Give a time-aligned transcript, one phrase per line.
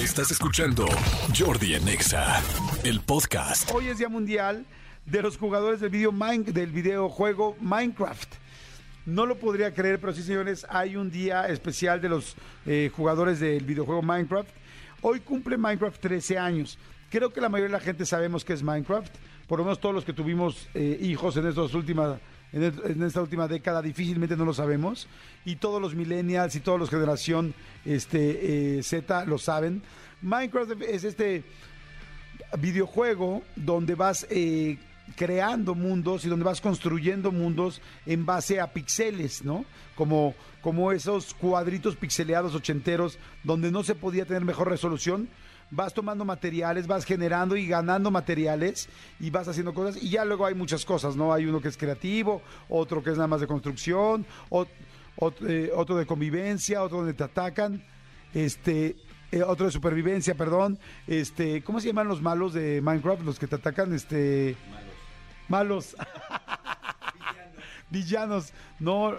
[0.00, 0.86] Estás escuchando
[1.38, 2.42] Jordi Anexa,
[2.84, 3.70] el podcast.
[3.70, 4.64] Hoy es Día Mundial
[5.04, 8.32] de los jugadores del, video del videojuego Minecraft.
[9.04, 12.34] No lo podría creer, pero sí, señores, hay un día especial de los
[12.64, 14.48] eh, jugadores del videojuego Minecraft.
[15.02, 16.78] Hoy cumple Minecraft 13 años.
[17.10, 19.14] Creo que la mayoría de la gente sabemos que es Minecraft.
[19.46, 22.18] Por lo menos todos los que tuvimos eh, hijos en estas últimas
[22.52, 25.06] en, esta última década difícilmente no lo sabemos
[25.44, 27.54] y todos los millennials y todos los generación
[27.84, 29.82] este eh, Z lo saben.
[30.22, 31.44] Minecraft es este
[32.58, 34.78] videojuego donde vas eh,
[35.16, 39.64] creando mundos y donde vas construyendo mundos en base a pixeles, ¿no?
[39.96, 45.28] Como, como esos cuadritos pixeleados ochenteros donde no se podía tener mejor resolución
[45.70, 50.46] vas tomando materiales, vas generando y ganando materiales y vas haciendo cosas y ya luego
[50.46, 51.32] hay muchas cosas, ¿no?
[51.32, 54.26] Hay uno que es creativo, otro que es nada más de construcción,
[55.46, 57.82] eh, otro, de convivencia, otro donde te atacan,
[58.34, 58.96] este,
[59.30, 63.22] eh, otro de supervivencia, perdón, este, ¿cómo se llaman los malos de Minecraft?
[63.22, 64.89] Los que te atacan, este, malos,
[65.50, 65.96] malos,
[67.12, 69.14] villanos, villanos, no,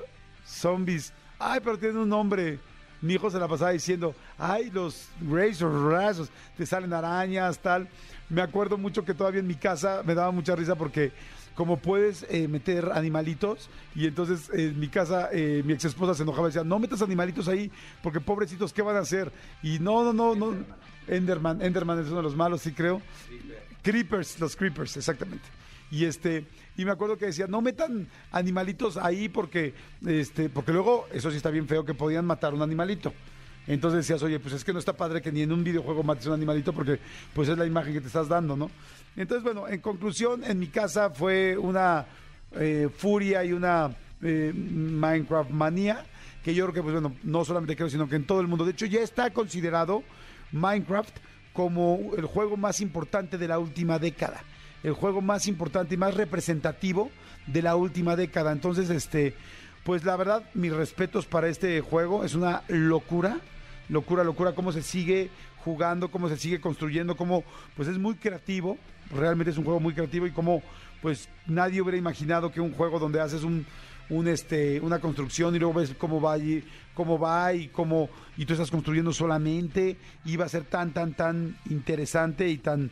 [0.46, 2.58] zombies, ay, pero tiene un nombre.
[3.02, 7.90] Mi hijo se la pasaba diciendo, ay, los razors, razors, te salen arañas, tal.
[8.30, 11.12] Me acuerdo mucho que todavía en mi casa me daba mucha risa porque
[11.56, 16.24] como puedes eh, meter animalitos y entonces en mi casa eh, mi ex esposa se
[16.24, 17.70] enojaba y decía, no metas animalitos ahí
[18.02, 19.32] porque pobrecitos, ¿qué van a hacer?
[19.62, 20.56] Y no, no, no, no.
[21.08, 23.02] Enderman, Enderman es uno de los malos, sí creo.
[23.82, 25.44] Creepers, los creepers, exactamente.
[25.92, 26.46] Y este,
[26.78, 29.74] y me acuerdo que decía, no metan animalitos ahí porque,
[30.06, 33.14] este, porque luego, eso sí está bien feo, que podían matar un animalito.
[33.68, 36.26] Entonces decías, oye, pues es que no está padre que ni en un videojuego mates
[36.26, 37.00] un animalito porque
[37.34, 38.72] pues es la imagen que te estás dando, ¿no?
[39.16, 42.06] Entonces, bueno, en conclusión, en mi casa fue una
[42.54, 46.06] eh, furia y una eh, Minecraft manía
[46.44, 48.66] que yo creo que, pues bueno, no solamente creo, sino que en todo el mundo.
[48.66, 50.04] De hecho, ya está considerado
[50.52, 51.16] Minecraft
[51.54, 54.42] como el juego más importante de la última década
[54.84, 57.12] el juego más importante y más representativo
[57.48, 58.52] de la última década.
[58.52, 59.36] Entonces, este,
[59.84, 62.24] pues la verdad, mis respetos para este juego.
[62.24, 63.40] Es una locura,
[63.90, 65.30] locura, locura, cómo se sigue
[65.64, 67.44] jugando, cómo se sigue construyendo, cómo,
[67.76, 68.78] pues es muy creativo.
[69.16, 70.62] Realmente es un juego muy creativo y cómo,
[71.02, 73.66] pues nadie hubiera imaginado que un juego donde haces un,
[74.10, 78.46] un este, una construcción y luego ves cómo va y cómo va y cómo y
[78.46, 82.92] tú estás construyendo solamente iba a ser tan tan tan interesante y tan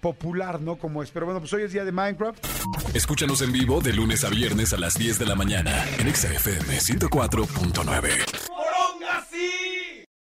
[0.00, 0.76] popular, ¿no?
[0.76, 1.10] Como es.
[1.10, 2.44] Pero bueno, pues hoy es día de Minecraft.
[2.94, 6.78] Escúchanos en vivo de lunes a viernes a las 10 de la mañana en XFM
[6.78, 8.45] 104.9.